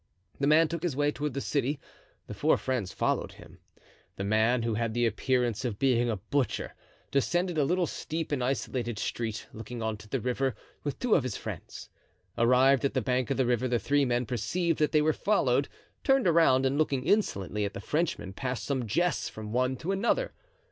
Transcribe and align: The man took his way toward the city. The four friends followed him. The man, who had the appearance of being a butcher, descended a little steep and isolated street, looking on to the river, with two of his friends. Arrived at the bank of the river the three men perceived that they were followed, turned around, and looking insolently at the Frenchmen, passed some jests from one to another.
The 0.39 0.47
man 0.47 0.67
took 0.67 0.81
his 0.81 0.95
way 0.95 1.11
toward 1.11 1.35
the 1.35 1.41
city. 1.41 1.79
The 2.25 2.33
four 2.33 2.57
friends 2.57 2.91
followed 2.91 3.33
him. 3.33 3.59
The 4.15 4.23
man, 4.23 4.63
who 4.63 4.73
had 4.73 4.95
the 4.95 5.05
appearance 5.05 5.63
of 5.63 5.77
being 5.77 6.09
a 6.09 6.15
butcher, 6.15 6.73
descended 7.11 7.59
a 7.59 7.63
little 7.63 7.85
steep 7.85 8.31
and 8.31 8.43
isolated 8.43 8.97
street, 8.97 9.45
looking 9.53 9.83
on 9.83 9.97
to 9.97 10.09
the 10.09 10.19
river, 10.19 10.55
with 10.83 10.97
two 10.97 11.13
of 11.13 11.21
his 11.21 11.37
friends. 11.37 11.87
Arrived 12.35 12.83
at 12.83 12.95
the 12.95 13.01
bank 13.01 13.29
of 13.29 13.37
the 13.37 13.45
river 13.45 13.67
the 13.67 13.77
three 13.77 14.03
men 14.03 14.25
perceived 14.25 14.79
that 14.79 14.91
they 14.91 15.03
were 15.03 15.13
followed, 15.13 15.69
turned 16.03 16.25
around, 16.27 16.65
and 16.65 16.79
looking 16.79 17.05
insolently 17.05 17.63
at 17.63 17.75
the 17.75 17.79
Frenchmen, 17.79 18.33
passed 18.33 18.63
some 18.63 18.87
jests 18.87 19.29
from 19.29 19.53
one 19.53 19.75
to 19.77 19.91
another. 19.91 20.33